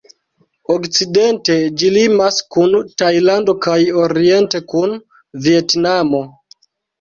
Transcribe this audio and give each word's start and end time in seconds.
Okcidente 0.75 1.57
ĝi 1.81 1.91
limas 1.97 2.39
kun 2.55 2.73
Tajlando 3.01 3.55
kaj 3.67 3.77
oriente 4.05 4.63
kun 4.73 4.97
Vjetnamo. 5.45 6.25